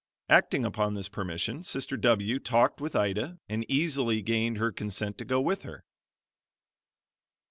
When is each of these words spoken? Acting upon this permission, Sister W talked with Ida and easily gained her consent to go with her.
Acting 0.29 0.65
upon 0.65 0.95
this 0.95 1.07
permission, 1.09 1.61
Sister 1.61 1.95
W 1.95 2.39
talked 2.39 2.81
with 2.81 2.95
Ida 2.95 3.37
and 3.47 3.63
easily 3.69 4.23
gained 4.23 4.57
her 4.57 4.71
consent 4.71 5.15
to 5.19 5.25
go 5.25 5.39
with 5.39 5.61
her. 5.61 5.85